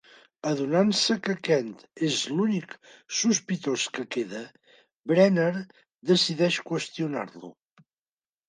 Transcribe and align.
Adonant-se 0.51 1.15
que 1.25 1.33
Kent 1.47 1.67
és 2.07 2.15
l'únic 2.37 2.73
sospitós 3.19 3.85
que 3.99 4.07
queda, 4.17 4.41
Brenner 5.13 5.51
decideix 6.15 6.59
qüestionar-lo. 6.71 7.55